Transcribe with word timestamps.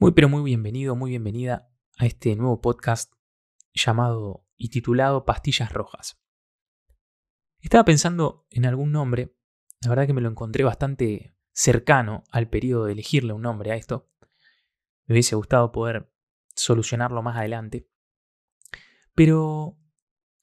Muy 0.00 0.12
pero 0.12 0.28
muy 0.28 0.44
bienvenido, 0.44 0.94
muy 0.94 1.10
bienvenida 1.10 1.72
a 1.98 2.06
este 2.06 2.36
nuevo 2.36 2.60
podcast 2.60 3.12
llamado 3.74 4.46
y 4.56 4.68
titulado 4.68 5.24
Pastillas 5.24 5.72
Rojas. 5.72 6.22
Estaba 7.58 7.84
pensando 7.84 8.46
en 8.50 8.64
algún 8.64 8.92
nombre, 8.92 9.34
la 9.80 9.88
verdad 9.88 10.06
que 10.06 10.12
me 10.12 10.20
lo 10.20 10.28
encontré 10.28 10.62
bastante 10.62 11.36
cercano 11.50 12.22
al 12.30 12.48
periodo 12.48 12.84
de 12.84 12.92
elegirle 12.92 13.32
un 13.32 13.42
nombre 13.42 13.72
a 13.72 13.74
esto. 13.74 14.08
Me 15.06 15.14
hubiese 15.14 15.34
gustado 15.34 15.72
poder 15.72 16.14
solucionarlo 16.54 17.20
más 17.20 17.36
adelante. 17.36 17.90
Pero 19.16 19.80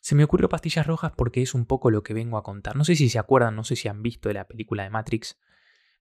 se 0.01 0.15
me 0.15 0.25
ocurrió 0.25 0.49
Pastillas 0.49 0.85
Rojas 0.85 1.13
porque 1.15 1.41
es 1.41 1.53
un 1.53 1.65
poco 1.65 1.91
lo 1.91 2.03
que 2.03 2.13
vengo 2.13 2.37
a 2.37 2.43
contar. 2.43 2.75
No 2.75 2.83
sé 2.83 2.97
si 2.97 3.07
se 3.07 3.19
acuerdan, 3.19 3.55
no 3.55 3.63
sé 3.63 3.77
si 3.77 3.87
han 3.87 4.01
visto 4.01 4.27
de 4.27 4.35
la 4.35 4.47
película 4.47 4.83
de 4.83 4.89
Matrix, 4.89 5.39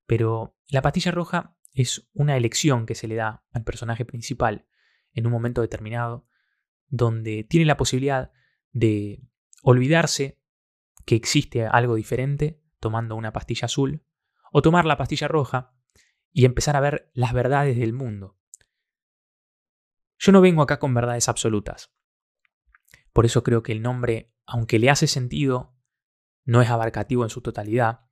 pero 0.06 0.56
la 0.66 0.82
pastilla 0.82 1.12
roja 1.12 1.56
es 1.74 2.08
una 2.14 2.36
elección 2.36 2.86
que 2.86 2.94
se 2.94 3.08
le 3.08 3.16
da 3.16 3.44
al 3.52 3.64
personaje 3.64 4.04
principal 4.04 4.66
en 5.12 5.26
un 5.26 5.32
momento 5.32 5.60
determinado, 5.60 6.26
donde 6.86 7.44
tiene 7.44 7.66
la 7.66 7.76
posibilidad 7.76 8.32
de 8.72 9.22
olvidarse 9.62 10.40
que 11.04 11.16
existe 11.16 11.66
algo 11.66 11.96
diferente 11.96 12.62
tomando 12.80 13.16
una 13.16 13.32
pastilla 13.32 13.66
azul, 13.66 14.04
o 14.52 14.62
tomar 14.62 14.84
la 14.84 14.96
pastilla 14.96 15.26
roja 15.26 15.74
y 16.32 16.44
empezar 16.44 16.76
a 16.76 16.80
ver 16.80 17.10
las 17.12 17.32
verdades 17.32 17.76
del 17.76 17.92
mundo. 17.92 18.38
Yo 20.18 20.32
no 20.32 20.40
vengo 20.40 20.62
acá 20.62 20.78
con 20.78 20.94
verdades 20.94 21.28
absolutas. 21.28 21.92
Por 23.12 23.26
eso 23.26 23.42
creo 23.42 23.62
que 23.62 23.72
el 23.72 23.82
nombre, 23.82 24.32
aunque 24.46 24.78
le 24.78 24.90
hace 24.90 25.06
sentido, 25.06 25.76
no 26.44 26.62
es 26.62 26.70
abarcativo 26.70 27.24
en 27.24 27.30
su 27.30 27.40
totalidad, 27.40 28.06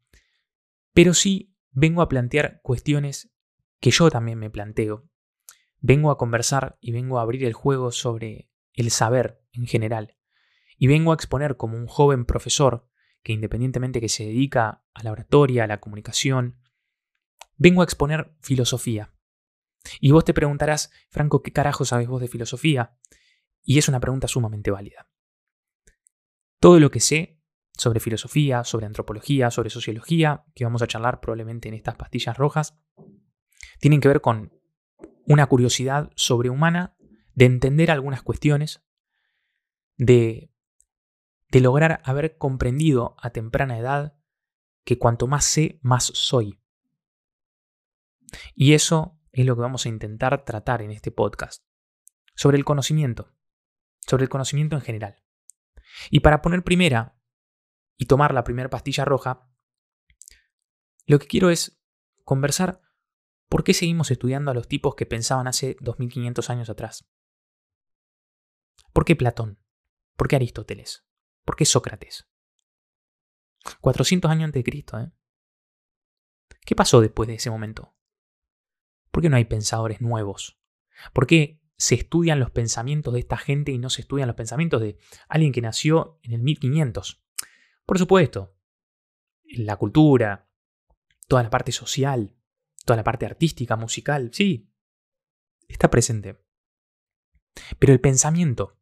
pero 0.93 1.15
sí 1.15 1.57
vengo 1.71 2.03
a 2.03 2.09
plantear 2.09 2.61
cuestiones 2.63 3.32
que 3.83 3.91
yo 3.91 4.11
también 4.11 4.39
me 4.39 4.49
planteo. 4.49 5.11
Vengo 5.81 6.13
a 6.13 6.17
conversar 6.17 6.79
y 6.81 6.93
vengo 6.93 7.19
a 7.19 7.23
abrir 7.23 7.45
el 7.45 7.53
juego 7.53 7.91
sobre 7.91 8.49
el 8.75 8.93
saber 8.93 9.43
en 9.53 9.67
general. 9.67 10.17
Y 10.79 10.87
vengo 10.87 11.11
a 11.11 11.15
exponer 11.15 11.57
como 11.57 11.77
un 11.77 11.89
joven 11.89 12.25
profesor 12.25 12.89
que 13.25 13.33
independientemente 13.33 14.01
que 14.01 14.09
se 14.09 14.25
dedica 14.25 14.85
a 14.95 15.03
la 15.03 15.11
oratoria, 15.11 15.65
a 15.65 15.67
la 15.67 15.81
comunicación, 15.81 16.61
vengo 17.57 17.81
a 17.81 17.85
exponer 17.85 18.37
filosofía. 18.41 19.13
Y 20.01 20.13
vos 20.13 20.25
te 20.25 20.33
preguntarás, 20.33 20.93
Franco, 21.11 21.43
¿qué 21.43 21.53
carajo 21.53 21.85
sabes 21.85 22.07
vos 22.07 22.21
de 22.21 22.29
filosofía? 22.29 22.97
Y 23.65 23.79
es 23.79 23.89
una 23.89 23.99
pregunta 23.99 24.29
sumamente 24.29 24.71
válida. 24.71 25.11
Todo 26.61 26.79
lo 26.79 26.93
que 26.93 27.01
sé 27.01 27.41
sobre 27.77 27.99
filosofía, 27.99 28.63
sobre 28.63 28.87
antropología, 28.87 29.51
sobre 29.51 29.71
sociología, 29.71 30.45
que 30.55 30.63
vamos 30.63 30.83
a 30.83 30.87
charlar 30.87 31.21
probablemente 31.21 31.67
en 31.67 31.75
estas 31.75 31.97
pastillas 31.97 32.37
rojas, 32.37 32.79
tienen 33.83 34.01
que 34.01 34.07
ver 34.07 34.21
con 34.21 34.53
una 35.27 35.49
curiosidad 35.49 36.13
sobrehumana 36.15 36.95
de 37.35 37.47
entender 37.47 37.91
algunas 37.91 38.23
cuestiones, 38.23 38.81
de, 39.97 40.53
de 41.51 41.61
lograr 41.61 42.01
haber 42.05 42.39
comprendido 42.39 43.17
a 43.19 43.31
temprana 43.31 43.77
edad 43.77 44.17
que 44.85 44.99
cuanto 44.99 45.27
más 45.27 45.45
sé, 45.45 45.81
más 45.83 46.05
soy. 46.05 46.61
Y 48.55 48.75
eso 48.75 49.19
es 49.33 49.47
lo 49.47 49.57
que 49.57 49.63
vamos 49.63 49.85
a 49.85 49.89
intentar 49.89 50.45
tratar 50.45 50.81
en 50.83 50.93
este 50.93 51.11
podcast, 51.11 51.65
sobre 52.37 52.59
el 52.59 52.65
conocimiento, 52.65 53.35
sobre 54.07 54.23
el 54.23 54.29
conocimiento 54.29 54.77
en 54.77 54.83
general. 54.83 55.25
Y 56.09 56.21
para 56.21 56.41
poner 56.41 56.63
primera 56.63 57.19
y 57.97 58.07
tomar 58.07 58.33
la 58.33 58.45
primera 58.45 58.71
pastilla 58.71 59.05
roja, 59.05 59.51
lo 61.05 61.19
que 61.19 61.27
quiero 61.27 61.51
es 61.51 61.83
conversar 62.23 62.81
¿Por 63.53 63.65
qué 63.65 63.75
seguimos 63.75 64.11
estudiando 64.11 64.51
a 64.51 64.55
los 64.55 64.67
tipos 64.67 64.95
que 64.95 65.05
pensaban 65.05 65.47
hace 65.47 65.77
2500 65.83 66.49
años 66.49 66.71
atrás? 66.71 67.07
¿Por 68.95 69.05
qué 69.05 69.15
Platón? 69.15 69.59
¿Por 70.17 70.27
qué 70.27 70.37
Aristóteles? 70.37 71.07
¿Por 71.45 71.57
qué 71.57 71.67
Sócrates? 71.67 72.31
400 73.83 74.31
años 74.31 74.45
antes 74.45 74.61
de 74.61 74.65
Cristo, 74.65 74.99
¿eh? 74.99 75.13
¿Qué 76.65 76.75
pasó 76.75 77.03
después 77.03 77.27
de 77.27 77.35
ese 77.35 77.51
momento? 77.51 77.95
¿Por 79.11 79.23
qué 79.23 79.29
no 79.29 79.37
hay 79.37 79.45
pensadores 79.45 80.01
nuevos? 80.01 80.59
¿Por 81.13 81.27
qué 81.27 81.61
se 81.77 81.95
estudian 81.97 82.41
los 82.41 82.53
pensamientos 82.53 83.13
de 83.13 83.21
esta 83.21 83.37
gente 83.37 83.71
y 83.71 83.77
no 83.77 83.91
se 83.91 84.01
estudian 84.01 84.29
los 84.29 84.37
pensamientos 84.37 84.81
de 84.81 84.97
alguien 85.29 85.53
que 85.53 85.61
nació 85.61 86.19
en 86.23 86.33
el 86.33 86.41
1500? 86.41 87.23
Por 87.85 87.99
supuesto, 87.99 88.57
la 89.45 89.77
cultura, 89.77 90.49
toda 91.29 91.43
la 91.43 91.51
parte 91.51 91.73
social, 91.73 92.35
toda 92.85 92.97
la 92.97 93.05
parte 93.05 93.27
artística, 93.27 93.77
musical, 93.77 94.31
sí, 94.33 94.73
está 95.69 95.91
presente. 95.91 96.45
Pero 97.79 97.93
el 97.93 98.01
pensamiento. 98.01 98.79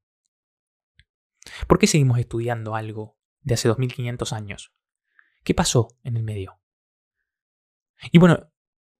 ¿Por 1.66 1.78
qué 1.78 1.86
seguimos 1.86 2.18
estudiando 2.18 2.74
algo 2.74 3.18
de 3.40 3.54
hace 3.54 3.68
2500 3.68 4.32
años? 4.32 4.74
¿Qué 5.42 5.54
pasó 5.54 5.98
en 6.02 6.16
el 6.16 6.22
medio? 6.22 6.60
Y 8.12 8.18
bueno, 8.18 8.52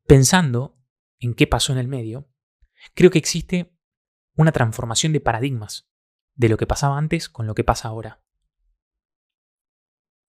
pensando 0.07 0.79
en 1.19 1.35
qué 1.35 1.47
pasó 1.47 1.73
en 1.73 1.79
el 1.79 1.89
medio, 1.89 2.31
creo 2.95 3.11
que 3.11 3.19
existe 3.19 3.77
una 4.35 4.53
transformación 4.53 5.13
de 5.13 5.21
paradigmas 5.21 5.91
de 6.35 6.49
lo 6.49 6.57
que 6.57 6.67
pasaba 6.67 6.97
antes 6.97 7.29
con 7.29 7.47
lo 7.47 7.55
que 7.55 7.65
pasa 7.65 7.89
ahora. 7.89 8.23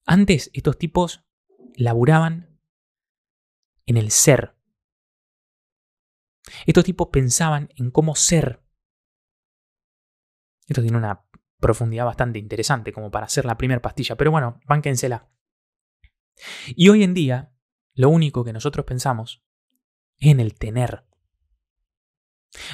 Antes 0.06 0.50
estos 0.54 0.78
tipos 0.78 1.24
laburaban 1.76 2.60
en 3.86 3.98
el 3.98 4.12
ser, 4.12 4.58
estos 6.66 6.84
tipos 6.84 7.10
pensaban 7.12 7.70
en 7.76 7.92
cómo 7.92 8.16
ser. 8.16 8.64
Esto 10.68 10.82
tiene 10.82 10.98
una 10.98 11.26
profundidad 11.60 12.06
bastante 12.06 12.40
interesante 12.40 12.92
como 12.92 13.12
para 13.12 13.26
hacer 13.26 13.46
la 13.46 13.58
primera 13.58 13.82
pastilla, 13.82 14.16
pero 14.16 14.32
bueno, 14.32 14.60
bánquensela. 14.66 15.30
Y 16.76 16.90
hoy 16.90 17.04
en 17.04 17.14
día, 17.14 17.54
lo 17.94 18.10
único 18.10 18.44
que 18.44 18.54
nosotros 18.54 18.86
pensamos 18.86 19.44
es 20.18 20.32
en 20.32 20.40
el 20.40 20.56
tener. 20.56 21.06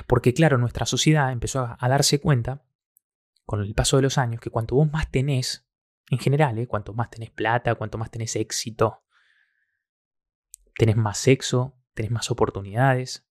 Porque 0.07 0.33
claro, 0.33 0.57
nuestra 0.57 0.85
sociedad 0.85 1.31
empezó 1.31 1.75
a, 1.77 1.89
darse 1.89 2.19
cuenta, 2.19 2.65
con 3.45 3.61
el 3.61 3.75
paso 3.75 3.97
de 3.97 4.03
los 4.03 4.17
años, 4.17 4.41
que 4.41 4.49
cuanto 4.49 4.75
vos 4.75 4.91
más 4.91 5.11
tenés, 5.11 5.67
en 6.09 6.19
general, 6.19 6.57
¿eh? 6.57 6.67
cuanto 6.67 6.93
más 6.93 7.09
tenés 7.09 7.31
plata, 7.31 7.75
cuanto 7.75 7.97
más 7.97 8.09
tenés 8.09 8.35
éxito, 8.35 9.03
tenés 10.75 10.95
más 10.95 11.17
sexo, 11.17 11.77
tenés 11.93 12.11
más 12.11 12.31
oportunidades, 12.31 13.26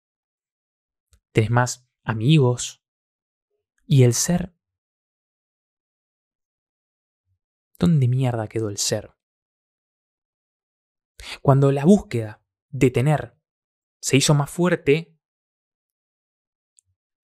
tenés 1.36 1.50
más 1.50 1.86
amigos. 2.02 2.82
¿Y 3.84 4.04
el 4.04 4.14
ser? 4.14 4.54
¿Dónde 7.78 8.08
mierda 8.08 8.48
quedó 8.48 8.70
el 8.70 8.78
ser? 8.78 9.14
Cuando 11.42 11.72
la 11.72 11.84
búsqueda 11.84 12.42
de 12.70 12.90
tener 12.90 13.38
se 14.00 14.16
hizo 14.16 14.32
más 14.32 14.50
fuerte, 14.50 15.14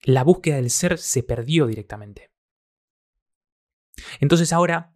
la 0.02 0.24
búsqueda 0.24 0.56
del 0.56 0.68
ser 0.68 0.98
se 0.98 1.22
perdió 1.22 1.66
directamente. 1.66 2.34
Entonces 4.20 4.52
ahora, 4.52 4.92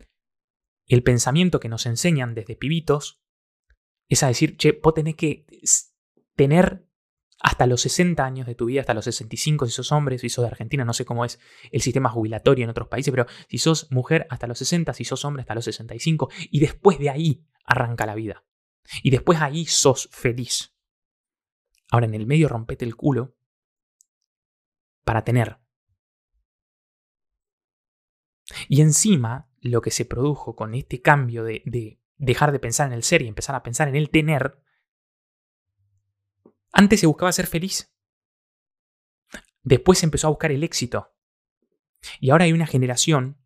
el 0.88 1.02
pensamiento 1.02 1.58
que 1.58 1.70
nos 1.70 1.86
enseñan 1.86 2.34
desde 2.34 2.54
pibitos 2.54 3.22
es 4.10 4.22
a 4.22 4.26
decir, 4.26 4.58
che, 4.58 4.72
vos 4.72 4.92
tenés 4.92 5.16
que 5.16 5.46
tener 6.34 6.85
hasta 7.46 7.68
los 7.68 7.80
60 7.82 8.24
años 8.24 8.44
de 8.44 8.56
tu 8.56 8.64
vida, 8.64 8.80
hasta 8.80 8.92
los 8.92 9.04
65 9.04 9.66
si 9.66 9.72
sos 9.72 9.92
hombre, 9.92 10.18
si 10.18 10.28
sos 10.28 10.42
de 10.42 10.48
Argentina, 10.48 10.84
no 10.84 10.92
sé 10.92 11.04
cómo 11.04 11.24
es 11.24 11.38
el 11.70 11.80
sistema 11.80 12.08
jubilatorio 12.08 12.64
en 12.64 12.70
otros 12.70 12.88
países, 12.88 13.12
pero 13.12 13.26
si 13.48 13.58
sos 13.58 13.86
mujer 13.92 14.26
hasta 14.30 14.48
los 14.48 14.58
60, 14.58 14.92
si 14.92 15.04
sos 15.04 15.24
hombre 15.24 15.42
hasta 15.42 15.54
los 15.54 15.64
65, 15.64 16.28
y 16.50 16.58
después 16.58 16.98
de 16.98 17.08
ahí 17.08 17.46
arranca 17.64 18.04
la 18.04 18.16
vida. 18.16 18.44
Y 19.04 19.10
después 19.10 19.40
ahí 19.40 19.64
sos 19.64 20.08
feliz. 20.10 20.74
Ahora 21.92 22.06
en 22.06 22.14
el 22.14 22.26
medio 22.26 22.48
rompete 22.48 22.84
el 22.84 22.96
culo 22.96 23.36
para 25.04 25.22
tener. 25.22 25.60
Y 28.68 28.80
encima, 28.80 29.48
lo 29.60 29.82
que 29.82 29.92
se 29.92 30.04
produjo 30.04 30.56
con 30.56 30.74
este 30.74 31.00
cambio 31.00 31.44
de, 31.44 31.62
de 31.64 32.00
dejar 32.16 32.50
de 32.50 32.58
pensar 32.58 32.88
en 32.88 32.94
el 32.94 33.04
ser 33.04 33.22
y 33.22 33.28
empezar 33.28 33.54
a 33.54 33.62
pensar 33.62 33.86
en 33.86 33.94
el 33.94 34.10
tener, 34.10 34.60
antes 36.76 37.00
se 37.00 37.06
buscaba 37.06 37.32
ser 37.32 37.46
feliz. 37.46 37.90
Después 39.62 39.98
se 39.98 40.04
empezó 40.04 40.26
a 40.26 40.30
buscar 40.30 40.52
el 40.52 40.62
éxito. 40.62 41.16
Y 42.20 42.28
ahora 42.28 42.44
hay 42.44 42.52
una 42.52 42.66
generación 42.66 43.38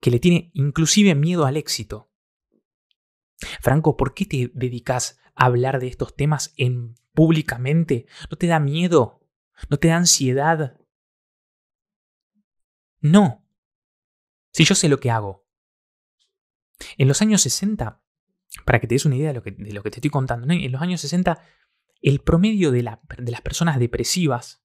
que 0.00 0.10
le 0.10 0.18
tiene 0.18 0.50
inclusive 0.54 1.14
miedo 1.14 1.46
al 1.46 1.56
éxito. 1.56 2.10
Franco, 3.62 3.96
¿por 3.96 4.12
qué 4.12 4.26
te 4.26 4.50
dedicas 4.54 5.20
a 5.36 5.46
hablar 5.46 5.78
de 5.78 5.86
estos 5.86 6.16
temas 6.16 6.52
en 6.56 6.96
públicamente? 7.12 8.06
¿No 8.28 8.36
te 8.36 8.48
da 8.48 8.58
miedo? 8.58 9.24
¿No 9.70 9.78
te 9.78 9.88
da 9.88 9.96
ansiedad? 9.96 10.80
No. 13.00 13.46
Si 14.52 14.64
yo 14.64 14.74
sé 14.74 14.88
lo 14.88 14.98
que 14.98 15.12
hago. 15.12 15.46
En 16.98 17.06
los 17.06 17.22
años 17.22 17.42
60 17.42 18.03
para 18.64 18.80
que 18.80 18.86
te 18.86 18.94
des 18.94 19.04
una 19.04 19.16
idea 19.16 19.28
de 19.28 19.34
lo 19.34 19.42
que, 19.42 19.90
te 19.90 19.96
estoy 19.96 20.10
contando, 20.10 20.52
en 20.52 20.72
los 20.72 20.80
años 20.80 21.00
60 21.00 21.42
el 22.04 22.20
promedio 22.20 22.70
de, 22.70 22.82
las 22.82 23.40
personas 23.42 23.78
depresivas 23.78 24.62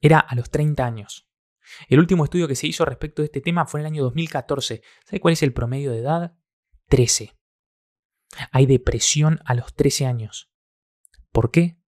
era 0.00 0.20
a 0.20 0.36
los 0.36 0.50
30 0.50 0.86
años. 0.86 1.28
El 1.88 1.98
último 1.98 2.22
estudio 2.22 2.46
que 2.46 2.54
se 2.54 2.68
hizo 2.68 2.84
respecto 2.84 3.22
de 3.22 3.26
este 3.26 3.40
tema 3.40 3.66
fue 3.66 3.80
en 3.80 3.86
el 3.86 3.92
año 3.92 4.04
2014. 4.04 4.82
¿Sabe 5.04 5.18
cuál 5.18 5.32
es 5.32 5.42
el 5.42 5.52
promedio 5.52 5.90
de 5.90 5.98
edad? 5.98 6.38
13. 6.90 7.36
Hay 8.52 8.66
depresión 8.66 9.40
a 9.44 9.54
los 9.54 9.74
13 9.74 10.06
años. 10.06 10.52
¿Por 11.32 11.50
qué? 11.50 11.80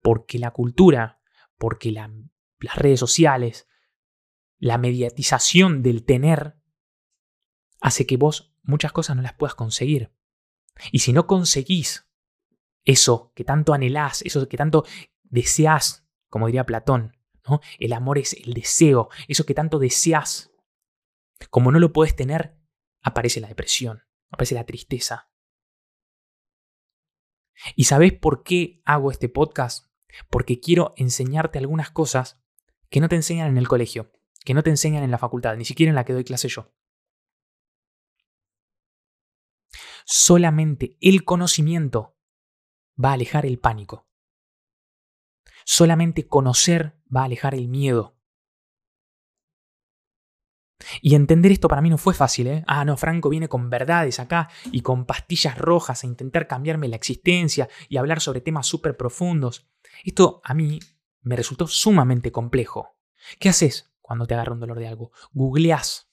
Porque 0.00 0.38
la 0.38 0.52
cultura, 0.52 1.20
porque 1.58 1.90
las 1.90 2.76
redes 2.76 3.00
sociales, 3.00 3.68
la 4.58 4.78
mediatización 4.78 5.82
del 5.82 6.04
tener 6.04 6.56
hace 7.80 8.06
que 8.06 8.16
vos 8.16 8.54
muchas 8.62 8.92
cosas 8.92 9.16
no 9.16 9.22
las 9.22 9.34
puedas 9.34 9.56
conseguir. 9.56 10.12
Y 10.92 11.00
si 11.00 11.12
no 11.12 11.26
conseguís 11.26 12.08
eso 12.84 13.32
que 13.34 13.44
tanto 13.44 13.74
anhelás, 13.74 14.22
eso 14.22 14.48
que 14.48 14.56
tanto 14.56 14.84
deseás, 15.24 16.06
como 16.28 16.46
diría 16.46 16.66
Platón. 16.66 17.16
El 17.78 17.92
amor 17.92 18.18
es 18.18 18.34
el 18.34 18.52
deseo, 18.52 19.08
eso 19.26 19.46
que 19.46 19.54
tanto 19.54 19.78
deseas. 19.78 20.52
Como 21.50 21.72
no 21.72 21.78
lo 21.78 21.92
puedes 21.92 22.14
tener, 22.14 22.58
aparece 23.00 23.40
la 23.40 23.48
depresión, 23.48 24.02
aparece 24.30 24.54
la 24.54 24.66
tristeza. 24.66 25.30
¿Y 27.74 27.84
sabés 27.84 28.12
por 28.12 28.42
qué 28.42 28.82
hago 28.84 29.10
este 29.10 29.28
podcast? 29.28 29.86
Porque 30.30 30.60
quiero 30.60 30.94
enseñarte 30.96 31.58
algunas 31.58 31.90
cosas 31.90 32.40
que 32.88 33.00
no 33.00 33.08
te 33.08 33.16
enseñan 33.16 33.48
en 33.48 33.58
el 33.58 33.68
colegio, 33.68 34.12
que 34.44 34.54
no 34.54 34.62
te 34.62 34.70
enseñan 34.70 35.02
en 35.02 35.10
la 35.10 35.18
facultad, 35.18 35.56
ni 35.56 35.64
siquiera 35.64 35.90
en 35.90 35.96
la 35.96 36.04
que 36.04 36.12
doy 36.12 36.24
clase 36.24 36.48
yo. 36.48 36.72
Solamente 40.10 40.96
el 41.02 41.22
conocimiento 41.22 42.16
va 42.96 43.10
a 43.10 43.12
alejar 43.12 43.44
el 43.44 43.58
pánico. 43.58 44.08
Solamente 45.66 46.26
conocer 46.26 46.98
va 47.14 47.20
a 47.20 47.24
alejar 47.24 47.54
el 47.54 47.68
miedo. 47.68 48.16
Y 51.02 51.14
entender 51.14 51.52
esto 51.52 51.68
para 51.68 51.82
mí 51.82 51.90
no 51.90 51.98
fue 51.98 52.14
fácil, 52.14 52.46
¿eh? 52.46 52.64
Ah, 52.66 52.86
no, 52.86 52.96
Franco 52.96 53.28
viene 53.28 53.50
con 53.50 53.68
verdades 53.68 54.18
acá 54.18 54.48
y 54.72 54.80
con 54.80 55.04
pastillas 55.04 55.58
rojas 55.58 56.02
a 56.02 56.06
intentar 56.06 56.46
cambiarme 56.46 56.88
la 56.88 56.96
existencia 56.96 57.68
y 57.90 57.98
hablar 57.98 58.22
sobre 58.22 58.40
temas 58.40 58.66
súper 58.66 58.96
profundos. 58.96 59.68
Esto 60.04 60.40
a 60.42 60.54
mí 60.54 60.78
me 61.20 61.36
resultó 61.36 61.66
sumamente 61.66 62.32
complejo. 62.32 62.96
¿Qué 63.38 63.50
haces 63.50 63.92
cuando 64.00 64.26
te 64.26 64.32
agarra 64.32 64.54
un 64.54 64.60
dolor 64.60 64.78
de 64.78 64.88
algo? 64.88 65.12
Googleás. 65.32 66.07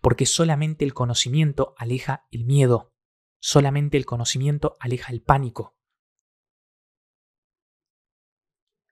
Porque 0.00 0.26
solamente 0.26 0.84
el 0.84 0.94
conocimiento 0.94 1.74
aleja 1.78 2.26
el 2.30 2.44
miedo. 2.44 2.92
Solamente 3.40 3.96
el 3.96 4.06
conocimiento 4.06 4.76
aleja 4.80 5.12
el 5.12 5.22
pánico. 5.22 5.76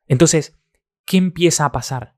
Entonces, 0.07 0.57
¿qué 1.05 1.17
empieza 1.17 1.65
a 1.65 1.73
pasar? 1.73 2.17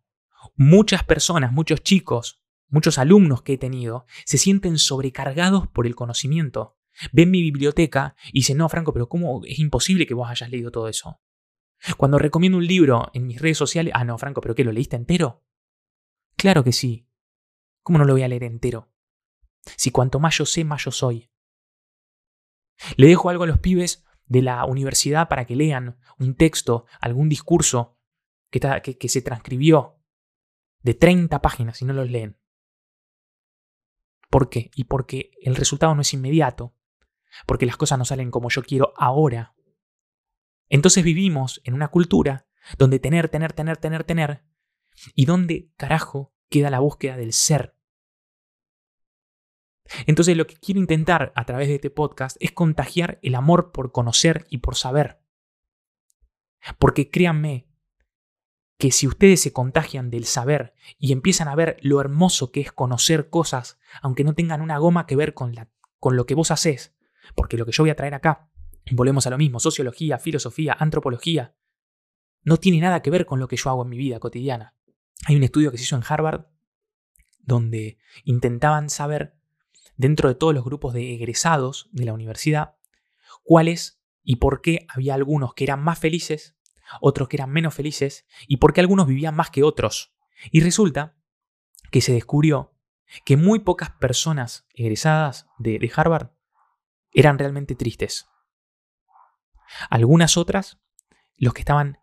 Muchas 0.54 1.04
personas, 1.04 1.52
muchos 1.52 1.82
chicos, 1.82 2.42
muchos 2.68 2.98
alumnos 2.98 3.42
que 3.42 3.54
he 3.54 3.58
tenido, 3.58 4.06
se 4.24 4.38
sienten 4.38 4.78
sobrecargados 4.78 5.68
por 5.68 5.86
el 5.86 5.94
conocimiento. 5.94 6.76
Ven 7.12 7.30
mi 7.30 7.42
biblioteca 7.42 8.14
y 8.28 8.40
dicen, 8.40 8.58
no, 8.58 8.68
Franco, 8.68 8.92
pero 8.92 9.08
¿cómo 9.08 9.42
es 9.44 9.58
imposible 9.58 10.06
que 10.06 10.14
vos 10.14 10.28
hayas 10.28 10.50
leído 10.50 10.70
todo 10.70 10.88
eso? 10.88 11.20
Cuando 11.96 12.18
recomiendo 12.18 12.58
un 12.58 12.66
libro 12.66 13.08
en 13.14 13.26
mis 13.26 13.40
redes 13.40 13.56
sociales, 13.56 13.92
ah, 13.94 14.04
no, 14.04 14.18
Franco, 14.18 14.40
pero 14.40 14.54
¿qué? 14.54 14.64
¿Lo 14.64 14.72
leíste 14.72 14.96
entero? 14.96 15.44
Claro 16.36 16.64
que 16.64 16.72
sí. 16.72 17.07
¿Cómo 17.82 17.98
no 17.98 18.04
lo 18.04 18.14
voy 18.14 18.22
a 18.22 18.28
leer 18.28 18.44
entero? 18.44 18.92
Si 19.76 19.90
cuanto 19.90 20.20
más 20.20 20.36
yo 20.36 20.46
sé, 20.46 20.64
más 20.64 20.84
yo 20.84 20.90
soy. 20.90 21.30
Le 22.96 23.08
dejo 23.08 23.30
algo 23.30 23.44
a 23.44 23.46
los 23.46 23.58
pibes 23.58 24.04
de 24.26 24.42
la 24.42 24.64
universidad 24.64 25.28
para 25.28 25.46
que 25.46 25.56
lean 25.56 25.98
un 26.18 26.34
texto, 26.34 26.86
algún 27.00 27.28
discurso 27.28 27.98
que, 28.50 28.60
que, 28.98 29.08
se 29.08 29.22
transcribió 29.22 30.00
de 30.80 30.94
30 30.94 31.40
páginas 31.42 31.82
y 31.82 31.84
no 31.84 31.92
los 31.92 32.10
leen. 32.10 32.38
¿Por 34.30 34.50
qué? 34.50 34.70
Y 34.74 34.84
porque 34.84 35.30
el 35.40 35.56
resultado 35.56 35.94
no 35.94 36.02
es 36.02 36.12
inmediato, 36.12 36.74
porque 37.46 37.66
las 37.66 37.76
cosas 37.76 37.98
no 37.98 38.04
salen 38.04 38.30
como 38.30 38.50
yo 38.50 38.62
quiero 38.62 38.92
ahora. 38.96 39.54
Entonces 40.68 41.02
vivimos 41.02 41.60
en 41.64 41.74
una 41.74 41.88
cultura 41.88 42.46
donde 42.76 42.98
tener, 42.98 43.28
tener, 43.28 43.54
tener, 43.54 43.78
tener, 43.78 44.04
tener, 44.04 44.44
y 45.14 45.24
donde 45.24 45.72
carajo 45.76 46.34
queda 46.48 46.70
la 46.70 46.80
búsqueda 46.80 47.16
del 47.16 47.32
ser. 47.32 47.74
Entonces 50.06 50.36
lo 50.36 50.46
que 50.46 50.56
quiero 50.56 50.80
intentar 50.80 51.32
a 51.34 51.44
través 51.44 51.68
de 51.68 51.76
este 51.76 51.90
podcast 51.90 52.36
es 52.40 52.52
contagiar 52.52 53.18
el 53.22 53.34
amor 53.34 53.72
por 53.72 53.92
conocer 53.92 54.46
y 54.50 54.58
por 54.58 54.76
saber. 54.76 55.20
Porque 56.78 57.10
créanme 57.10 57.68
que 58.78 58.92
si 58.92 59.06
ustedes 59.06 59.40
se 59.40 59.52
contagian 59.52 60.10
del 60.10 60.24
saber 60.24 60.74
y 60.98 61.12
empiezan 61.12 61.48
a 61.48 61.54
ver 61.54 61.78
lo 61.80 62.00
hermoso 62.00 62.52
que 62.52 62.60
es 62.60 62.72
conocer 62.72 63.28
cosas, 63.28 63.78
aunque 64.02 64.24
no 64.24 64.34
tengan 64.34 64.60
una 64.60 64.78
goma 64.78 65.06
que 65.06 65.16
ver 65.16 65.34
con, 65.34 65.54
la, 65.54 65.68
con 65.98 66.16
lo 66.16 66.26
que 66.26 66.34
vos 66.34 66.50
haces, 66.50 66.94
porque 67.34 67.56
lo 67.56 67.66
que 67.66 67.72
yo 67.72 67.82
voy 67.82 67.90
a 67.90 67.96
traer 67.96 68.14
acá, 68.14 68.50
volvemos 68.92 69.26
a 69.26 69.30
lo 69.30 69.38
mismo, 69.38 69.58
sociología, 69.58 70.18
filosofía, 70.18 70.76
antropología, 70.78 71.56
no 72.42 72.56
tiene 72.58 72.80
nada 72.80 73.02
que 73.02 73.10
ver 73.10 73.26
con 73.26 73.40
lo 73.40 73.48
que 73.48 73.56
yo 73.56 73.68
hago 73.70 73.82
en 73.82 73.88
mi 73.88 73.98
vida 73.98 74.20
cotidiana. 74.20 74.77
Hay 75.26 75.36
un 75.36 75.42
estudio 75.42 75.70
que 75.70 75.78
se 75.78 75.84
hizo 75.84 75.96
en 75.96 76.04
Harvard 76.06 76.46
donde 77.40 77.98
intentaban 78.24 78.90
saber 78.90 79.34
dentro 79.96 80.28
de 80.28 80.34
todos 80.34 80.54
los 80.54 80.64
grupos 80.64 80.94
de 80.94 81.14
egresados 81.14 81.88
de 81.92 82.04
la 82.04 82.12
universidad 82.12 82.76
cuáles 83.42 84.00
y 84.22 84.36
por 84.36 84.60
qué 84.60 84.86
había 84.88 85.14
algunos 85.14 85.54
que 85.54 85.64
eran 85.64 85.82
más 85.82 85.98
felices, 85.98 86.56
otros 87.00 87.28
que 87.28 87.36
eran 87.36 87.50
menos 87.50 87.74
felices 87.74 88.26
y 88.46 88.58
por 88.58 88.72
qué 88.72 88.80
algunos 88.80 89.06
vivían 89.06 89.34
más 89.34 89.50
que 89.50 89.62
otros. 89.62 90.14
Y 90.50 90.60
resulta 90.60 91.16
que 91.90 92.00
se 92.00 92.12
descubrió 92.12 92.74
que 93.24 93.36
muy 93.36 93.60
pocas 93.60 93.90
personas 93.90 94.66
egresadas 94.74 95.46
de, 95.58 95.78
de 95.78 95.92
Harvard 95.94 96.30
eran 97.12 97.38
realmente 97.38 97.74
tristes. 97.74 98.28
Algunas 99.90 100.36
otras, 100.36 100.78
los 101.36 101.54
que 101.54 101.62
estaban 101.62 101.98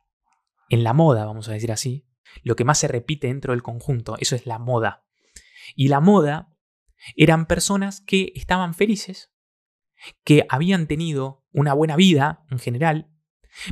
en 0.69 0.83
la 0.83 0.93
moda, 0.93 1.25
vamos 1.25 1.47
a 1.47 1.53
decir 1.53 1.71
así, 1.71 2.07
lo 2.43 2.55
que 2.55 2.65
más 2.65 2.79
se 2.79 2.87
repite 2.87 3.27
dentro 3.27 3.53
del 3.53 3.63
conjunto, 3.63 4.15
eso 4.19 4.35
es 4.35 4.45
la 4.45 4.59
moda. 4.59 5.05
Y 5.75 5.87
la 5.87 5.99
moda 5.99 6.55
eran 7.15 7.45
personas 7.45 8.01
que 8.01 8.31
estaban 8.35 8.73
felices, 8.73 9.31
que 10.23 10.45
habían 10.49 10.87
tenido 10.87 11.45
una 11.51 11.73
buena 11.73 11.95
vida 11.95 12.45
en 12.49 12.59
general, 12.59 13.11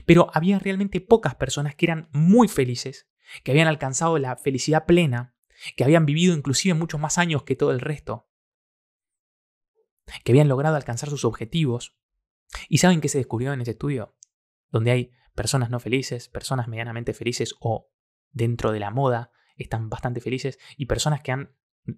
pero 0.06 0.30
había 0.34 0.60
realmente 0.60 1.02
pocas 1.02 1.36
personas 1.36 1.76
que 1.76 1.86
eran 1.86 2.10
muy 2.12 2.48
felices, 2.48 3.10
que 3.44 3.52
habían 3.52 3.68
alcanzado 3.68 4.18
la 4.18 4.36
felicidad 4.38 4.86
plena, 4.86 5.36
que 5.76 5.83
habían 5.83 6.06
vivido 6.06 6.36
inclusive 6.36 6.74
muchos 6.74 7.00
más 7.00 7.18
años 7.18 7.44
que 7.44 7.56
todo 7.56 7.72
el 7.72 7.80
resto, 7.80 8.30
que 10.24 10.31
habían 10.31 10.48
logrado 10.48 10.76
alcanzar 10.76 11.10
sus 11.10 11.26
objetivos. 11.26 11.95
¿Y 12.69 12.80
saben 12.80 13.02
qué 13.02 13.10
se 13.10 13.18
descubrió 13.18 13.54
en 13.54 13.62
ese 13.62 13.72
estudio? 13.72 14.16
Donde 14.69 14.92
hay 14.92 15.12
personas 15.33 15.69
no 15.69 15.80
felices, 15.80 16.30
personas 16.30 16.68
medianamente 16.68 17.14
felices 17.14 17.56
o 17.60 17.92
dentro 18.33 18.71
de 18.71 18.80
la 18.80 18.92
moda 18.92 19.31
están 19.56 19.90
bastante 19.90 20.19
felices 20.19 20.59
y 20.78 20.87
personas 20.87 21.21
que 21.21 21.31
han 21.31 21.56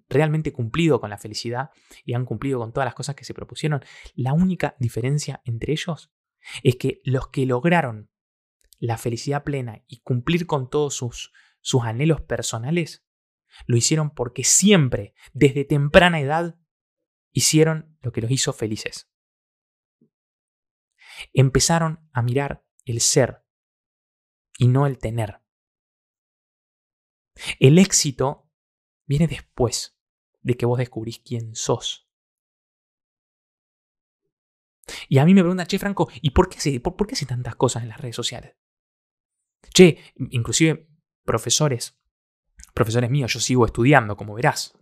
realmente 0.08 0.52
cumplido 0.52 1.00
con 1.00 1.10
la 1.10 1.18
felicidad 1.18 1.70
y 2.04 2.14
han 2.14 2.24
cumplido 2.24 2.58
con 2.58 2.72
todas 2.72 2.86
las 2.86 2.94
cosas 2.94 3.14
que 3.14 3.24
se 3.24 3.34
propusieron. 3.34 3.82
La 4.14 4.32
única 4.32 4.76
diferencia 4.78 5.42
entre 5.44 5.72
ellos 5.72 6.12
es 6.62 6.76
que 6.76 7.00
los 7.04 7.28
que 7.28 7.46
lograron 7.46 8.10
la 8.78 8.98
felicidad 8.98 9.44
plena 9.44 9.82
y 9.86 10.00
cumplir 10.00 10.46
con 10.46 10.68
todos 10.68 10.94
sus, 10.94 11.32
sus 11.60 11.84
anhelos 11.84 12.20
personales, 12.20 13.06
lo 13.66 13.76
hicieron 13.76 14.10
porque 14.10 14.44
siempre, 14.44 15.14
desde 15.32 15.64
temprana 15.64 16.20
edad, 16.20 16.58
hicieron 17.32 17.96
lo 18.02 18.12
que 18.12 18.20
los 18.20 18.30
hizo 18.30 18.52
felices. 18.52 19.10
Empezaron 21.32 22.08
a 22.12 22.22
mirar 22.22 22.66
el 22.84 23.00
ser 23.00 23.44
y 24.58 24.68
no 24.68 24.86
el 24.86 24.98
tener. 24.98 25.40
El 27.58 27.78
éxito 27.78 28.50
viene 29.06 29.26
después 29.26 29.98
de 30.40 30.56
que 30.56 30.66
vos 30.66 30.78
descubrís 30.78 31.20
quién 31.20 31.54
sos. 31.54 32.08
Y 35.08 35.18
a 35.18 35.24
mí 35.24 35.34
me 35.34 35.42
pregunta, 35.42 35.66
che, 35.66 35.78
Franco, 35.78 36.08
¿y 36.20 36.30
por 36.30 36.48
qué, 36.48 36.58
hace, 36.58 36.80
por, 36.80 37.06
qué 37.06 37.14
hace 37.14 37.26
tantas 37.26 37.56
cosas 37.56 37.82
en 37.82 37.88
las 37.88 38.00
redes 38.00 38.16
sociales? 38.16 38.54
Che, 39.74 39.98
inclusive 40.30 40.88
profesores, 41.24 41.98
profesores 42.72 43.10
míos, 43.10 43.32
yo 43.32 43.40
sigo 43.40 43.66
estudiando, 43.66 44.16
como 44.16 44.34
verás, 44.34 44.74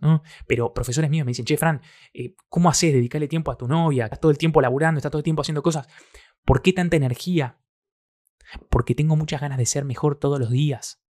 pero 0.45 0.73
profesores 0.73 1.09
míos 1.09 1.25
me 1.25 1.31
dicen, 1.31 1.45
che, 1.45 1.57
Fran, 1.57 1.81
eh, 2.13 2.35
¿cómo 2.49 2.69
haces 2.69 2.93
dedicarle 2.93 3.27
tiempo 3.27 3.51
a 3.51 3.57
tu 3.57 3.67
novia? 3.67 4.05
Estás 4.05 4.19
todo 4.19 4.31
el 4.31 4.37
tiempo 4.37 4.61
laburando, 4.61 4.99
estás 4.99 5.11
todo 5.11 5.19
el 5.19 5.23
tiempo 5.23 5.41
haciendo 5.41 5.63
cosas. 5.63 5.87
¿Por 6.43 6.61
qué 6.61 6.73
tanta 6.73 6.95
energía? 6.95 7.59
Porque 8.69 8.93
tengo 8.93 9.15
muchas 9.15 9.41
ganas 9.41 9.57
de 9.57 9.65
ser 9.65 9.85
mejor 9.85 10.19
todos 10.19 10.39
los 10.39 10.51
días. 10.51 11.04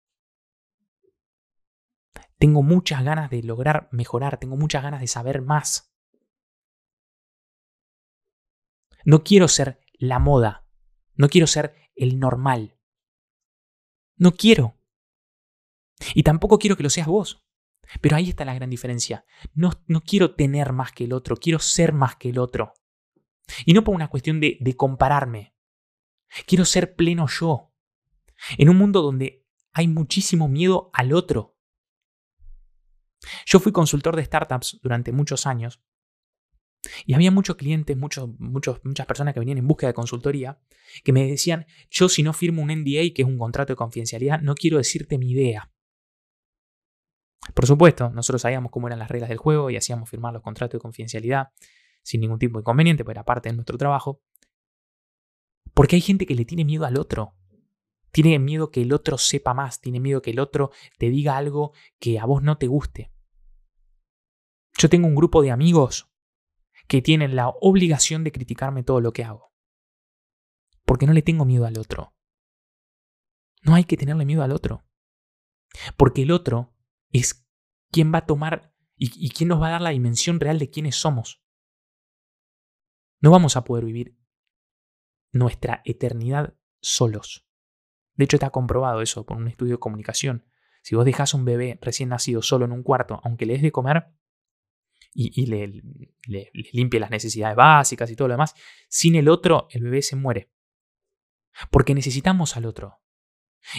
Tengo 2.44 2.62
muchas 2.62 3.06
ganas 3.06 3.30
de 3.30 3.42
lograr 3.42 3.88
mejorar, 3.94 4.38
tengo 4.38 4.58
muchas 4.58 4.84
ganas 4.84 5.00
de 5.00 5.08
saber 5.08 5.42
más. 5.42 5.96
No 9.06 9.24
quiero 9.24 9.48
ser 9.48 9.80
la 9.94 10.20
moda, 10.20 10.68
No 11.16 11.30
quiero 11.30 11.48
ser 11.48 11.74
el 11.96 12.20
normal. 12.20 12.78
No 14.18 14.34
quiero. 14.34 14.78
Y 16.16 16.24
tampoco 16.24 16.60
quiero 16.60 16.76
que 16.76 16.84
lo 16.84 16.90
seas 16.90 17.08
vos. 17.08 17.46
Pero 18.02 18.18
ahí 18.18 18.28
está 18.28 18.44
la 18.44 18.56
gran 18.56 18.70
diferencia. 18.70 19.24
No, 19.54 19.72
no 19.88 20.02
quiero 20.02 20.36
tener 20.36 20.74
más 20.74 20.92
que 20.92 21.06
el 21.06 21.14
otro, 21.14 21.38
quiero 21.38 21.60
ser 21.60 21.94
más 21.94 22.18
que 22.18 22.28
el 22.28 22.40
otro. 22.40 22.74
Y 23.66 23.72
no 23.72 23.86
por 23.86 23.96
una 23.96 24.10
cuestión 24.10 24.42
de, 24.42 24.58
de 24.60 24.76
compararme. 24.76 25.56
Quiero 26.46 26.66
ser 26.66 26.98
pleno 26.98 27.26
yo. 27.26 27.72
En 28.58 28.68
un 28.68 28.76
mundo 28.76 29.02
donde 29.02 29.48
hay 29.72 29.88
muchísimo 29.88 30.50
miedo 30.50 30.90
al 30.92 31.14
otro. 31.14 31.53
Yo 33.46 33.60
fui 33.60 33.72
consultor 33.72 34.16
de 34.16 34.26
startups 34.26 34.80
durante 34.82 35.12
muchos 35.12 35.46
años 35.46 35.82
y 37.06 37.14
había 37.14 37.32
muchos 37.32 37.56
clientes, 37.56 37.96
muchos, 37.96 38.30
muchos, 38.40 38.82
muchas 38.84 39.06
personas 39.06 39.34
que 39.34 39.40
venían 39.40 39.58
en 39.58 39.68
búsqueda 39.68 39.90
de 39.90 39.94
consultoría 39.94 40.60
que 41.04 41.14
me 41.14 41.26
decían, 41.28 41.66
yo 41.90 42.10
si 42.10 42.24
no 42.24 42.34
firmo 42.34 42.62
un 42.62 42.70
NDA, 42.70 43.14
que 43.14 43.22
es 43.22 43.28
un 43.28 43.38
contrato 43.38 43.74
de 43.74 43.78
confidencialidad, 43.78 44.42
no 44.42 44.56
quiero 44.56 44.78
decirte 44.78 45.18
mi 45.18 45.32
idea. 45.32 45.72
Por 47.54 47.66
supuesto, 47.66 48.10
nosotros 48.10 48.42
sabíamos 48.42 48.72
cómo 48.72 48.88
eran 48.88 49.00
las 49.00 49.10
reglas 49.10 49.30
del 49.30 49.38
juego 49.38 49.70
y 49.70 49.78
hacíamos 49.78 50.10
firmar 50.10 50.34
los 50.34 50.42
contratos 50.42 50.80
de 50.80 50.82
confidencialidad 50.82 51.50
sin 52.02 52.22
ningún 52.22 52.40
tipo 52.40 52.58
de 52.58 52.62
inconveniente, 52.62 53.04
porque 53.04 53.18
era 53.18 53.26
parte 53.26 53.50
de 53.50 53.56
nuestro 53.56 53.78
trabajo. 53.78 54.22
Porque 55.74 55.96
hay 55.96 56.02
gente 56.02 56.26
que 56.26 56.36
le 56.36 56.46
tiene 56.46 56.66
miedo 56.66 56.86
al 56.86 56.98
otro. 56.98 57.36
Tiene 58.14 58.38
miedo 58.38 58.70
que 58.70 58.84
el 58.84 58.94
otro 58.94 59.18
sepa 59.18 59.56
más, 59.56 59.82
tiene 59.82 60.00
miedo 60.00 60.22
que 60.22 60.30
el 60.30 60.40
otro 60.40 60.70
te 61.00 61.10
diga 61.10 61.36
algo 61.36 61.74
que 62.00 62.20
a 62.20 62.26
vos 62.26 62.44
no 62.44 62.60
te 62.60 62.68
guste. 62.68 63.12
Yo 64.78 64.88
tengo 64.88 65.08
un 65.08 65.16
grupo 65.16 65.42
de 65.42 65.50
amigos 65.50 66.12
que 66.88 67.02
tienen 67.02 67.36
la 67.36 67.50
obligación 67.50 68.24
de 68.24 68.32
criticarme 68.32 68.84
todo 68.84 69.02
lo 69.02 69.14
que 69.14 69.24
hago. 69.24 69.52
Porque 70.86 71.08
no 71.08 71.14
le 71.14 71.24
tengo 71.24 71.44
miedo 71.44 71.66
al 71.66 71.80
otro. 71.80 72.14
No 73.64 73.74
hay 73.74 73.86
que 73.86 73.98
tenerle 73.98 74.26
miedo 74.26 74.44
al 74.44 74.52
otro. 74.52 74.86
Porque 75.98 76.22
el 76.22 76.32
otro 76.32 76.76
es 77.10 77.48
quien 77.90 78.14
va 78.14 78.20
a 78.20 78.26
tomar 78.28 78.76
y, 78.96 79.12
y 79.26 79.32
quien 79.32 79.50
nos 79.50 79.60
va 79.60 79.70
a 79.70 79.72
dar 79.72 79.82
la 79.82 79.90
dimensión 79.90 80.40
real 80.40 80.60
de 80.60 80.70
quiénes 80.70 80.98
somos. 80.98 81.42
No 83.22 83.32
vamos 83.32 83.58
a 83.58 83.64
poder 83.64 83.86
vivir 83.86 84.20
nuestra 85.32 85.82
eternidad 85.84 86.56
solos. 86.80 87.48
De 88.16 88.26
hecho, 88.26 88.38
está 88.38 88.50
comprobado 88.50 89.02
eso 89.02 89.26
por 89.26 89.38
un 89.38 89.48
estudio 89.48 89.74
de 89.74 89.80
comunicación. 89.80 90.46
Si 90.82 90.96
vos 90.96 91.06
dejas 91.06 91.34
a 91.34 91.38
un 91.38 91.46
bebé 91.46 91.80
recién 91.82 92.10
nacido 92.10 92.42
solo 92.42 92.66
en 92.66 92.72
un 92.72 92.84
cuarto, 92.84 93.22
aunque 93.24 93.46
le 93.46 93.54
des 93.54 93.62
de 93.62 93.72
comer 93.72 94.08
y, 95.14 95.46
le, 95.46 95.82
le, 96.28 96.52
limpie 96.74 97.00
las 97.00 97.12
necesidades 97.12 97.56
básicas 97.56 98.10
y 98.12 98.16
todo 98.16 98.28
lo 98.28 98.34
demás, 98.34 98.56
sin 98.90 99.16
el 99.16 99.30
otro 99.30 99.68
el 99.72 99.84
bebé 99.84 100.02
se 100.02 100.16
muere. 100.16 100.52
Porque 101.70 101.94
necesitamos 101.94 102.58
al 102.58 102.66
otro. 102.66 103.02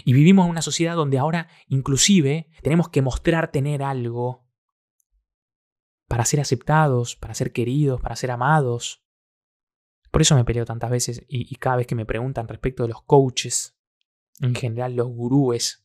Y 0.04 0.12
vivimos 0.12 0.44
en 0.44 0.50
una 0.50 0.62
sociedad 0.62 0.96
donde 0.96 1.18
ahora 1.18 1.48
inclusive 1.66 2.48
tenemos 2.62 2.88
que 2.88 3.02
mostrar 3.02 3.50
tener 3.50 3.82
algo 3.82 4.48
para 6.08 6.24
ser 6.24 6.40
aceptados, 6.40 7.16
para 7.16 7.34
ser 7.34 7.52
queridos, 7.52 8.00
para 8.00 8.16
ser 8.16 8.30
amados. 8.30 9.04
Por 10.10 10.22
eso 10.22 10.36
me 10.36 10.44
peleo 10.44 10.64
tantas 10.64 10.90
veces 10.90 11.24
y, 11.28 11.52
y 11.52 11.56
cada 11.56 11.76
vez 11.76 11.86
que 11.86 11.94
me 11.94 12.06
preguntan 12.06 12.48
respecto 12.48 12.84
de 12.84 12.90
los 12.90 13.02
coaches, 13.02 13.76
en 14.40 14.54
general 14.54 14.96
los 14.96 15.08
gurúes, 15.08 15.84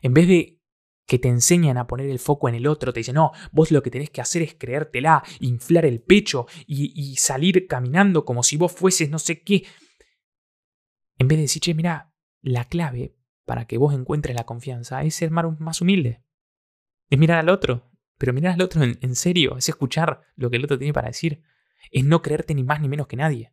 en 0.00 0.14
vez 0.14 0.28
de 0.28 0.62
que 1.06 1.18
te 1.18 1.28
enseñan 1.28 1.76
a 1.76 1.86
poner 1.86 2.08
el 2.08 2.18
foco 2.18 2.48
en 2.48 2.54
el 2.54 2.66
otro, 2.66 2.92
te 2.92 3.00
dicen, 3.00 3.16
no, 3.16 3.32
vos 3.50 3.70
lo 3.70 3.82
que 3.82 3.90
tenés 3.90 4.10
que 4.10 4.20
hacer 4.20 4.42
es 4.42 4.54
creértela, 4.54 5.22
inflar 5.40 5.84
el 5.84 6.00
pecho 6.00 6.46
y, 6.66 6.92
y 6.94 7.16
salir 7.16 7.66
caminando 7.66 8.24
como 8.24 8.42
si 8.42 8.56
vos 8.56 8.72
fueses 8.72 9.10
no 9.10 9.18
sé 9.18 9.42
qué. 9.42 9.64
En 11.18 11.28
vez 11.28 11.38
de 11.38 11.42
decir, 11.42 11.60
che, 11.60 11.74
mira, 11.74 12.14
la 12.40 12.64
clave 12.64 13.16
para 13.44 13.66
que 13.66 13.76
vos 13.76 13.92
encuentres 13.94 14.34
la 14.34 14.46
confianza 14.46 15.02
es 15.02 15.14
ser 15.14 15.30
más 15.30 15.80
humilde. 15.80 16.24
Es 17.10 17.18
mirar 17.18 17.38
al 17.38 17.50
otro, 17.50 17.90
pero 18.16 18.32
mirar 18.32 18.54
al 18.54 18.62
otro 18.62 18.82
en, 18.82 18.98
en 19.02 19.14
serio, 19.14 19.58
es 19.58 19.68
escuchar 19.68 20.22
lo 20.36 20.48
que 20.48 20.56
el 20.56 20.64
otro 20.64 20.78
tiene 20.78 20.94
para 20.94 21.08
decir. 21.08 21.42
Es 21.90 22.04
no 22.04 22.22
creerte 22.22 22.54
ni 22.54 22.64
más 22.64 22.80
ni 22.80 22.88
menos 22.88 23.06
que 23.06 23.16
nadie. 23.16 23.52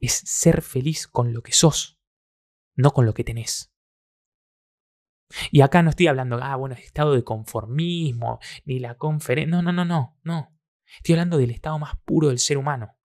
Es 0.00 0.14
ser 0.14 0.62
feliz 0.62 1.06
con 1.06 1.32
lo 1.32 1.42
que 1.42 1.52
sos 1.52 1.97
no 2.78 2.92
con 2.92 3.04
lo 3.04 3.12
que 3.12 3.24
tenés. 3.24 3.74
Y 5.50 5.60
acá 5.60 5.82
no 5.82 5.90
estoy 5.90 6.06
hablando, 6.06 6.38
ah, 6.40 6.56
bueno, 6.56 6.76
estado 6.76 7.12
de 7.12 7.24
conformismo, 7.24 8.38
ni 8.64 8.78
la 8.78 8.96
conferencia. 8.96 9.50
No, 9.50 9.62
no, 9.62 9.72
no, 9.72 9.84
no, 9.84 10.16
no. 10.22 10.56
Estoy 10.96 11.14
hablando 11.14 11.36
del 11.36 11.50
estado 11.50 11.78
más 11.78 11.96
puro 12.04 12.28
del 12.28 12.38
ser 12.38 12.56
humano. 12.56 12.96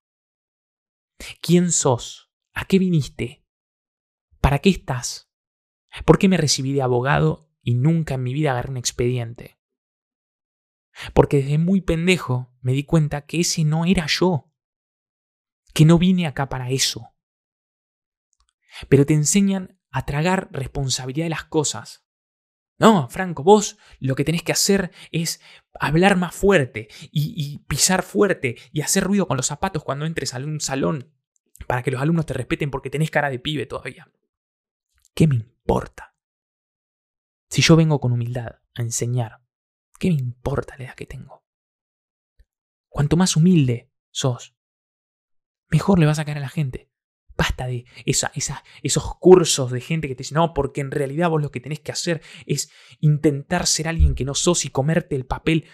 ¿Quién 1.42 1.70
sos? 1.70 2.30
¿A 2.54 2.64
qué 2.64 2.78
viniste? 2.78 3.44
¿Para 4.40 4.60
qué 4.60 4.70
estás? 4.70 5.28
¿Por 6.04 6.18
qué 6.18 6.28
me 6.28 6.36
recibí 6.36 6.72
de 6.72 6.82
abogado 6.82 7.50
y 7.60 7.74
nunca 7.74 8.14
en 8.14 8.22
mi 8.22 8.32
vida 8.32 8.52
agarré 8.52 8.70
un 8.70 8.76
expediente? 8.76 9.58
Porque 11.12 11.38
desde 11.38 11.58
muy 11.58 11.80
pendejo 11.80 12.54
me 12.60 12.72
di 12.72 12.84
cuenta 12.84 13.26
que 13.26 13.40
ese 13.40 13.64
no 13.64 13.84
era 13.84 14.06
yo. 14.06 14.52
Que 15.74 15.84
no 15.84 15.98
vine 15.98 16.28
acá 16.28 16.48
para 16.48 16.70
eso 16.70 17.13
pero 18.88 19.06
te 19.06 19.14
enseñan 19.14 19.78
a 19.90 20.04
tragar 20.04 20.48
responsabilidad 20.50 21.26
de 21.26 21.30
las 21.30 21.44
cosas. 21.44 22.04
No, 22.78 23.08
Franco, 23.08 23.44
vos 23.44 23.78
lo 24.00 24.16
que 24.16 24.24
tenés 24.24 24.42
que 24.42 24.52
hacer 24.52 24.90
es 25.12 25.40
hablar 25.78 26.16
más 26.16 26.34
fuerte 26.34 26.88
y, 27.12 27.58
pisar 27.68 28.02
fuerte 28.02 28.56
y 28.72 28.80
hacer 28.80 29.04
ruido 29.04 29.28
con 29.28 29.36
los 29.36 29.46
zapatos 29.46 29.84
cuando 29.84 30.06
entres 30.06 30.34
a 30.34 30.38
un 30.38 30.60
salón 30.60 31.12
para 31.68 31.82
que 31.82 31.92
los 31.92 32.02
alumnos 32.02 32.26
te 32.26 32.34
respeten 32.34 32.70
porque 32.70 32.90
tenés 32.90 33.10
cara 33.10 33.30
de 33.30 33.38
pibe 33.38 33.66
todavía. 33.66 34.10
¿Qué 35.14 35.28
me 35.28 35.36
importa? 35.36 36.16
Si 37.48 37.62
yo 37.62 37.76
vengo 37.76 38.00
con 38.00 38.10
humildad 38.10 38.60
a 38.74 38.82
enseñar, 38.82 39.44
¿qué 40.00 40.08
me 40.08 40.16
importa 40.16 40.76
la 40.76 40.84
edad 40.84 40.94
que 40.94 41.06
tengo? 41.06 41.44
Cuanto 42.88 43.16
más 43.16 43.36
humilde 43.36 43.92
sos, 44.10 44.56
mejor 45.68 46.00
le 46.00 46.06
vas 46.06 46.18
a 46.18 46.24
caer 46.24 46.38
a 46.38 46.40
la 46.40 46.48
gente. 46.48 46.90
Basta 47.36 47.66
de 47.66 47.84
esa, 48.06 48.32
esos 48.82 49.16
cursos 49.16 49.70
de 49.70 49.80
gente 49.80 50.06
que 50.08 50.14
te 50.14 50.22
dice, 50.22 50.34
no, 50.34 50.54
porque 50.54 50.80
en 50.80 50.90
realidad 50.90 51.30
vos 51.30 51.42
lo 51.42 51.50
que 51.50 51.60
tenés 51.60 51.80
que 51.80 51.92
hacer 51.92 52.22
es 52.46 52.70
intentar 53.00 53.66
ser 53.66 53.88
alguien 53.88 54.14
que 54.14 54.24
no 54.24 54.34
sos 54.34 54.64
y 54.64 54.70
comerte 54.70 55.16
el 55.16 55.26
papel. 55.26 55.68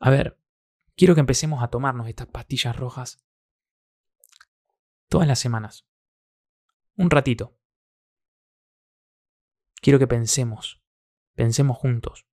A 0.00 0.10
ver, 0.10 0.40
quiero 0.96 1.14
que 1.14 1.20
empecemos 1.20 1.62
a 1.62 1.68
tomarnos 1.68 2.08
estas 2.08 2.26
pastillas 2.26 2.74
rojas 2.76 3.24
todas 5.08 5.28
las 5.28 5.38
semanas. 5.38 5.86
Un 6.96 7.10
ratito. 7.10 7.56
Quiero 9.80 9.98
que 9.98 10.06
pensemos, 10.06 10.82
pensemos 11.34 11.76
juntos. 11.76 12.26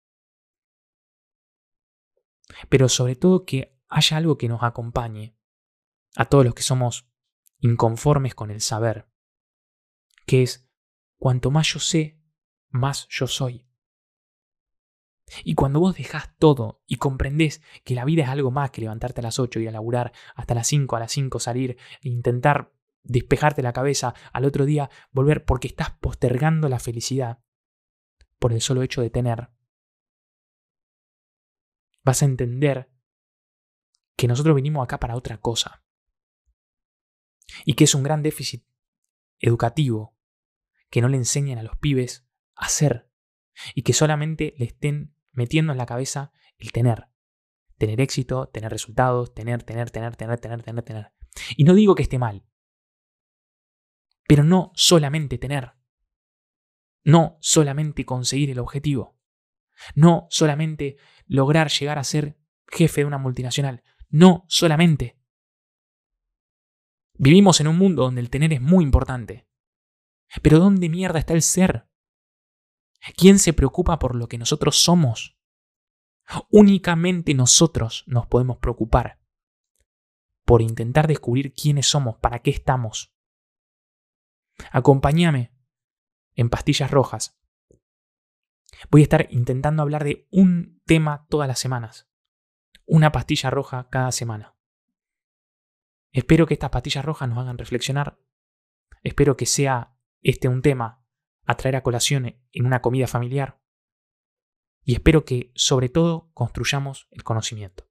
Pero 2.69 2.89
sobre 2.89 3.15
todo 3.15 3.45
que 3.45 3.77
haya 3.87 4.17
algo 4.17 4.37
que 4.37 4.47
nos 4.47 4.63
acompañe 4.63 5.35
a 6.15 6.25
todos 6.25 6.45
los 6.45 6.53
que 6.55 6.63
somos 6.63 7.10
inconformes 7.61 8.35
con 8.35 8.51
el 8.51 8.59
saber, 8.59 9.07
que 10.25 10.43
es, 10.43 10.67
cuanto 11.17 11.51
más 11.51 11.67
yo 11.67 11.79
sé, 11.79 12.19
más 12.69 13.07
yo 13.09 13.27
soy. 13.27 13.67
Y 15.45 15.55
cuando 15.55 15.79
vos 15.79 15.95
dejás 15.95 16.35
todo 16.37 16.81
y 16.85 16.97
comprendés 16.97 17.61
que 17.85 17.95
la 17.95 18.03
vida 18.03 18.23
es 18.23 18.29
algo 18.29 18.51
más 18.51 18.71
que 18.71 18.81
levantarte 18.81 19.21
a 19.21 19.23
las 19.23 19.39
8 19.39 19.61
y 19.61 19.67
a 19.67 19.71
laburar 19.71 20.11
hasta 20.35 20.55
las 20.55 20.67
5, 20.67 20.95
a 20.95 20.99
las 20.99 21.11
5 21.13 21.39
salir 21.39 21.77
e 22.01 22.09
intentar 22.09 22.73
despejarte 23.03 23.61
la 23.61 23.71
cabeza 23.71 24.13
al 24.33 24.45
otro 24.45 24.65
día, 24.65 24.89
volver 25.11 25.45
porque 25.45 25.67
estás 25.67 25.91
postergando 25.91 26.67
la 26.67 26.79
felicidad 26.79 27.41
por 28.39 28.51
el 28.51 28.61
solo 28.61 28.81
hecho 28.81 29.01
de 29.01 29.09
tener, 29.09 29.51
vas 32.03 32.21
a 32.23 32.25
entender 32.25 32.91
que 34.17 34.27
nosotros 34.27 34.55
vinimos 34.55 34.83
acá 34.83 34.99
para 34.99 35.15
otra 35.15 35.37
cosa 35.37 35.83
y 37.65 37.73
que 37.73 37.85
es 37.85 37.95
un 37.95 38.03
gran 38.03 38.23
déficit 38.23 38.63
educativo 39.39 40.15
que 40.89 41.01
no 41.01 41.07
le 41.07 41.17
enseñan 41.17 41.57
a 41.57 41.63
los 41.63 41.77
pibes 41.77 42.27
a 42.55 42.65
hacer 42.65 43.09
y 43.75 43.83
que 43.83 43.93
solamente 43.93 44.53
le 44.57 44.65
estén 44.65 45.15
metiendo 45.31 45.71
en 45.71 45.77
la 45.77 45.85
cabeza 45.85 46.31
el 46.57 46.71
tener. 46.71 47.07
Tener 47.77 47.99
éxito, 47.99 48.47
tener 48.47 48.71
resultados, 48.71 49.33
tener, 49.33 49.63
tener, 49.63 49.89
tener, 49.89 50.15
tener, 50.15 50.39
tener, 50.39 50.61
tener, 50.61 50.83
tener. 50.83 51.13
Y 51.57 51.63
no 51.63 51.73
digo 51.73 51.95
que 51.95 52.03
esté 52.03 52.19
mal, 52.19 52.45
pero 54.27 54.43
no 54.43 54.71
solamente 54.75 55.37
tener. 55.37 55.73
No 57.03 57.37
solamente 57.41 58.05
conseguir 58.05 58.51
el 58.51 58.59
objetivo. 58.59 59.19
No 59.95 60.27
solamente 60.29 60.97
lograr 61.25 61.69
llegar 61.69 61.97
a 61.97 62.03
ser 62.03 62.37
jefe 62.67 63.01
de 63.01 63.07
una 63.07 63.17
multinacional. 63.17 63.83
No 64.09 64.45
solamente. 64.47 65.17
Vivimos 67.23 67.59
en 67.59 67.67
un 67.67 67.77
mundo 67.77 68.01
donde 68.01 68.19
el 68.19 68.31
tener 68.31 68.51
es 68.51 68.61
muy 68.61 68.83
importante. 68.83 69.47
Pero 70.41 70.57
¿dónde 70.57 70.89
mierda 70.89 71.19
está 71.19 71.35
el 71.35 71.43
ser? 71.43 71.87
¿Quién 73.15 73.37
se 73.37 73.53
preocupa 73.53 73.99
por 73.99 74.15
lo 74.15 74.27
que 74.27 74.39
nosotros 74.39 74.77
somos? 74.77 75.37
Únicamente 76.49 77.35
nosotros 77.35 78.05
nos 78.07 78.25
podemos 78.25 78.57
preocupar 78.57 79.21
por 80.45 80.63
intentar 80.63 81.07
descubrir 81.07 81.53
quiénes 81.53 81.85
somos, 81.85 82.17
para 82.17 82.39
qué 82.39 82.49
estamos. 82.49 83.13
Acompáñame 84.71 85.53
en 86.33 86.49
Pastillas 86.49 86.89
Rojas. 86.89 87.39
Voy 88.89 89.01
a 89.01 89.03
estar 89.03 89.27
intentando 89.29 89.83
hablar 89.83 90.05
de 90.05 90.27
un 90.31 90.81
tema 90.87 91.27
todas 91.29 91.47
las 91.47 91.59
semanas. 91.59 92.09
Una 92.87 93.11
pastilla 93.11 93.51
roja 93.51 93.89
cada 93.91 94.11
semana. 94.11 94.55
Espero 96.11 96.45
que 96.45 96.53
estas 96.53 96.69
pastillas 96.69 97.05
rojas 97.05 97.29
nos 97.29 97.37
hagan 97.37 97.57
reflexionar. 97.57 98.19
Espero 99.03 99.37
que 99.37 99.45
sea 99.45 99.95
este 100.21 100.47
un 100.47 100.61
tema 100.61 101.05
a 101.45 101.55
traer 101.55 101.75
a 101.75 101.83
colación 101.83 102.41
en 102.51 102.65
una 102.65 102.81
comida 102.81 103.07
familiar. 103.07 103.61
Y 104.83 104.93
espero 104.93 105.25
que, 105.25 105.51
sobre 105.55 105.89
todo, 105.89 106.31
construyamos 106.33 107.07
el 107.11 107.23
conocimiento. 107.23 107.87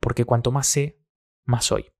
Porque 0.00 0.24
cuanto 0.24 0.52
más 0.52 0.66
sé, 0.66 1.00
más 1.44 1.66
soy. 1.66 1.95